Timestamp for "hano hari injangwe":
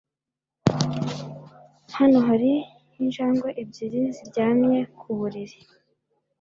1.97-3.49